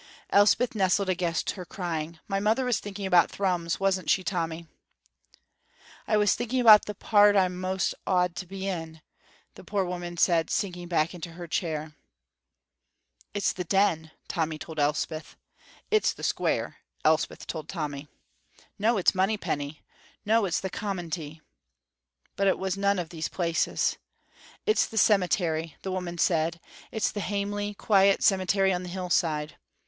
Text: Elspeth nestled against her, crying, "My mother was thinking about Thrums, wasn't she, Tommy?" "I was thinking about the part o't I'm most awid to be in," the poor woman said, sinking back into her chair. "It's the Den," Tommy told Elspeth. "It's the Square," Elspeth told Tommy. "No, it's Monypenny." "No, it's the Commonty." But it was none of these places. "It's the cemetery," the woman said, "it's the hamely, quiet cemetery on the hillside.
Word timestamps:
Elspeth 0.31 0.73
nestled 0.73 1.09
against 1.09 1.51
her, 1.51 1.63
crying, 1.63 2.17
"My 2.27 2.39
mother 2.39 2.65
was 2.65 2.79
thinking 2.79 3.05
about 3.05 3.29
Thrums, 3.29 3.79
wasn't 3.79 4.09
she, 4.09 4.23
Tommy?" 4.23 4.65
"I 6.07 6.17
was 6.17 6.33
thinking 6.33 6.59
about 6.59 6.85
the 6.85 6.95
part 6.95 7.35
o't 7.35 7.39
I'm 7.41 7.61
most 7.61 7.93
awid 8.07 8.33
to 8.37 8.47
be 8.47 8.67
in," 8.67 9.01
the 9.53 9.63
poor 9.63 9.85
woman 9.85 10.17
said, 10.17 10.49
sinking 10.49 10.87
back 10.87 11.13
into 11.13 11.33
her 11.33 11.45
chair. 11.47 11.93
"It's 13.35 13.53
the 13.53 13.63
Den," 13.63 14.09
Tommy 14.27 14.57
told 14.57 14.79
Elspeth. 14.79 15.35
"It's 15.91 16.13
the 16.13 16.23
Square," 16.23 16.77
Elspeth 17.05 17.45
told 17.45 17.69
Tommy. 17.69 18.07
"No, 18.79 18.97
it's 18.97 19.11
Monypenny." 19.13 19.83
"No, 20.25 20.45
it's 20.45 20.61
the 20.61 20.71
Commonty." 20.71 21.41
But 22.35 22.47
it 22.47 22.57
was 22.57 22.75
none 22.75 22.97
of 22.97 23.09
these 23.09 23.27
places. 23.27 23.97
"It's 24.65 24.87
the 24.87 24.97
cemetery," 24.97 25.75
the 25.83 25.91
woman 25.91 26.17
said, 26.17 26.59
"it's 26.91 27.11
the 27.11 27.19
hamely, 27.21 27.75
quiet 27.75 28.23
cemetery 28.23 28.73
on 28.73 28.81
the 28.81 28.89
hillside. 28.89 29.57